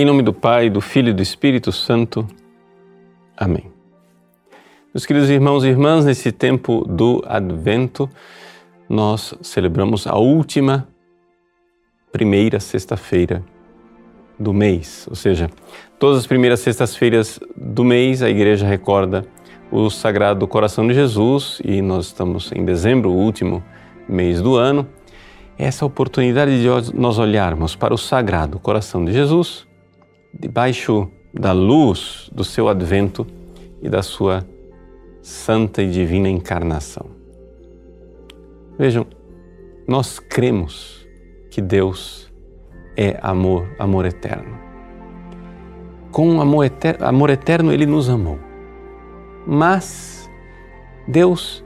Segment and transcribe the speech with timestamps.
[0.00, 2.26] Em nome do Pai, do Filho e do Espírito Santo.
[3.36, 3.70] Amém.
[4.94, 8.08] Meus queridos irmãos e irmãs, nesse tempo do Advento,
[8.88, 10.88] nós celebramos a última
[12.10, 13.44] primeira sexta-feira
[14.38, 15.50] do mês, ou seja,
[15.98, 19.26] todas as primeiras sextas-feiras do mês a igreja recorda
[19.70, 23.62] o Sagrado Coração de Jesus e nós estamos em dezembro, o último
[24.08, 24.88] mês do ano.
[25.58, 29.68] Essa oportunidade de nós olharmos para o Sagrado Coração de Jesus
[30.32, 33.26] debaixo da luz do seu advento
[33.82, 34.46] e da sua
[35.22, 37.06] santa e divina encarnação.
[38.78, 39.06] Vejam,
[39.86, 41.06] nós cremos
[41.50, 42.30] que Deus
[42.96, 44.58] é amor, amor eterno.
[46.10, 48.38] Com amor eterno, amor eterno ele nos amou.
[49.46, 50.30] Mas
[51.06, 51.64] Deus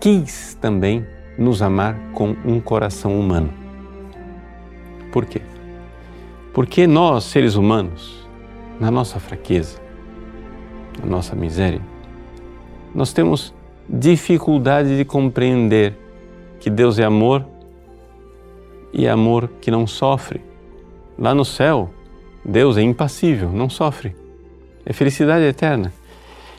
[0.00, 1.06] quis também
[1.38, 3.52] nos amar com um coração humano.
[5.10, 5.40] Por quê?
[6.52, 8.26] Porque nós, seres humanos,
[8.78, 9.80] na nossa fraqueza,
[11.00, 11.80] na nossa miséria,
[12.94, 13.54] nós temos
[13.88, 15.96] dificuldade de compreender
[16.60, 17.46] que Deus é amor
[18.92, 20.40] e é amor que não sofre.
[21.18, 21.90] Lá no céu,
[22.44, 24.14] Deus é impassível, não sofre.
[24.84, 25.92] É felicidade eterna.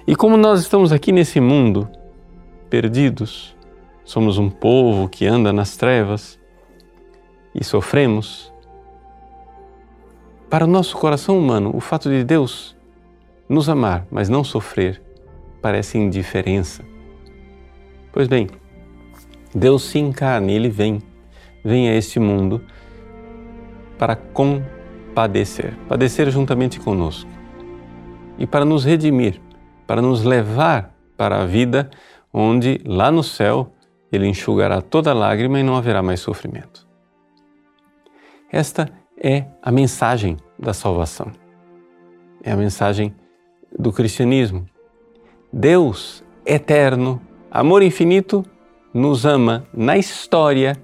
[0.08, 1.88] E como nós estamos aqui nesse mundo,
[2.70, 3.56] perdidos,
[4.06, 6.40] somos um povo que anda nas trevas
[7.54, 8.53] e sofremos,
[10.54, 12.78] para o nosso coração humano, o fato de Deus
[13.50, 15.02] nos amar, mas não sofrer,
[15.59, 16.86] parece indiferença.
[18.12, 18.48] Pois bem,
[19.56, 21.02] Deus se encarna Ele vem,
[21.66, 22.64] vem a este mundo
[23.98, 27.31] para compadecer, padecer juntamente conosco
[28.38, 29.42] e para nos redimir,
[29.88, 31.90] para nos levar para a vida
[32.31, 33.74] onde lá no céu
[34.12, 36.88] Ele enxugará toda lágrima e não haverá mais sofrimento.
[38.52, 41.31] Esta é a mensagem da salvação.
[42.44, 43.13] É a mensagem
[43.78, 44.66] do cristianismo.
[45.51, 48.46] Deus eterno, amor infinito,
[48.94, 50.75] nos ama na história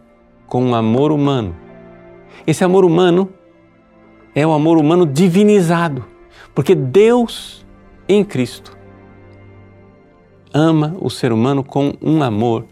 [0.47, 1.55] com um amor humano.
[2.47, 3.29] Esse amor humano
[4.33, 6.05] é o amor humano divinizado,
[6.55, 7.65] porque Deus
[8.07, 8.77] em Cristo
[10.53, 12.65] ama o ser humano com um amor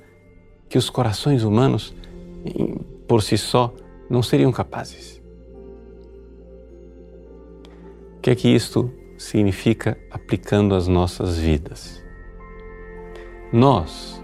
[0.69, 1.95] que os corações humanos
[3.07, 3.73] por si só
[4.09, 5.21] não seriam capazes.
[8.21, 12.03] Que é que isto significa aplicando às nossas vidas?
[13.51, 14.21] Nós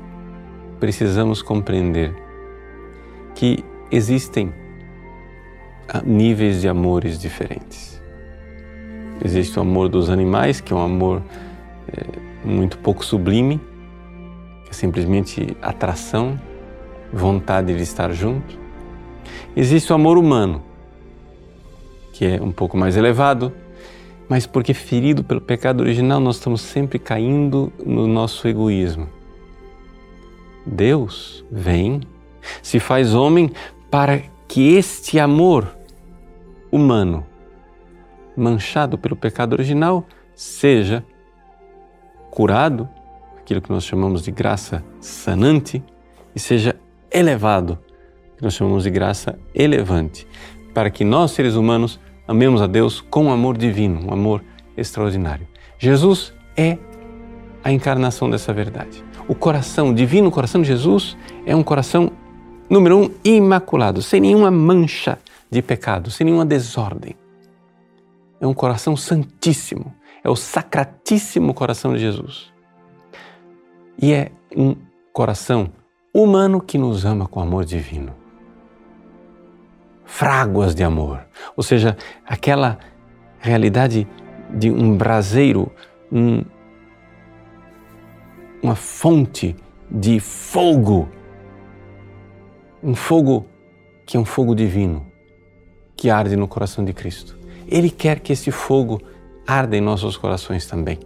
[0.79, 2.13] precisamos compreender
[3.35, 4.53] que existem
[5.87, 8.01] ah, níveis de amores diferentes.
[9.23, 11.21] Existe o amor dos animais, que é um amor
[11.87, 12.03] é,
[12.43, 13.61] muito pouco sublime,
[14.65, 16.39] que é simplesmente atração,
[17.11, 18.59] vontade de estar junto.
[19.55, 20.61] Existe o amor humano,
[22.11, 23.53] que é um pouco mais elevado,
[24.33, 29.07] mas porque ferido pelo pecado original, nós estamos sempre caindo no nosso egoísmo.
[30.65, 32.01] Deus vem,
[32.59, 33.51] se faz homem
[33.91, 35.77] para que este amor
[36.71, 37.23] humano,
[38.35, 41.05] manchado pelo pecado original, seja
[42.31, 42.89] curado,
[43.37, 45.83] aquilo que nós chamamos de graça sanante,
[46.35, 46.75] e seja
[47.11, 47.77] elevado,
[48.35, 50.25] que nós chamamos de graça elevante,
[50.73, 54.43] para que nós, seres humanos, amemos a Deus com amor divino, um amor
[54.77, 55.47] extraordinário.
[55.77, 56.77] Jesus é
[57.63, 59.03] a encarnação dessa verdade.
[59.27, 62.11] O coração, o divino coração de Jesus é um coração,
[62.69, 65.17] número um, imaculado, sem nenhuma mancha
[65.49, 67.15] de pecado, sem nenhuma desordem.
[68.39, 72.51] É um coração santíssimo, é o sacratíssimo coração de Jesus.
[74.01, 74.75] E é um
[75.13, 75.71] coração
[76.13, 78.22] humano que nos ama com amor divino
[80.13, 81.25] fráguas de amor,
[81.57, 82.77] ou seja, aquela
[83.39, 84.07] realidade
[84.47, 85.71] de um braseiro,
[86.11, 86.45] um,
[88.61, 89.55] uma fonte
[89.89, 91.09] de fogo,
[92.83, 93.47] um fogo
[94.05, 95.03] que é um fogo divino,
[95.95, 97.35] que arde no coração de Cristo.
[97.67, 99.01] Ele quer que esse fogo
[99.47, 100.99] arda em nossos corações também.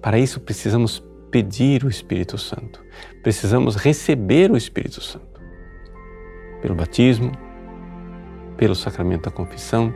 [0.00, 2.84] Para isso precisamos pedir o Espírito Santo,
[3.20, 5.26] precisamos receber o Espírito Santo
[6.62, 7.32] pelo batismo,
[8.58, 9.94] pelo sacramento da confissão,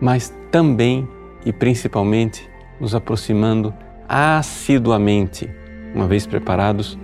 [0.00, 1.08] mas também
[1.44, 2.48] e principalmente
[2.78, 3.74] nos aproximando
[4.08, 5.50] assiduamente,
[5.94, 6.98] uma vez preparados,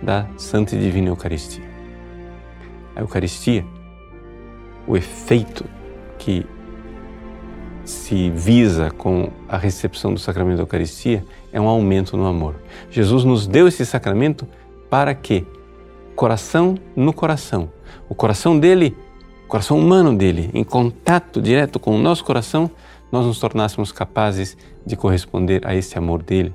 [0.00, 1.64] da Santa e Divina Eucaristia.
[2.94, 3.64] A Eucaristia,
[4.86, 5.64] o efeito
[6.18, 6.46] que
[7.84, 12.54] se visa com a recepção do sacramento da Eucaristia é um aumento no amor.
[12.90, 14.46] Jesus nos deu esse sacramento
[14.88, 15.46] para que,
[16.14, 17.70] coração no coração,
[18.08, 18.96] o coração dele
[19.48, 22.70] coração humano dele, em contato direto com o nosso coração,
[23.10, 26.54] nós nos tornássemos capazes de corresponder a esse amor dele,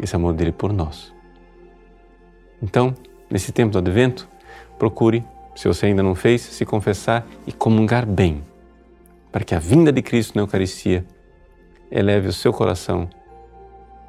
[0.00, 1.12] esse amor dele por nós.
[2.62, 2.94] Então,
[3.30, 4.28] nesse tempo do advento,
[4.78, 5.24] procure,
[5.54, 8.42] se você ainda não fez, se confessar e comungar bem,
[9.30, 11.04] para que a vinda de Cristo na Eucaristia
[11.90, 13.08] eleve o seu coração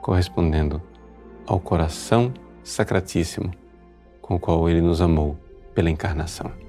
[0.01, 0.81] correspondendo
[1.45, 2.33] ao coração
[2.63, 3.51] sacratíssimo
[4.21, 5.37] com o qual ele nos amou
[5.73, 6.68] pela encarnação.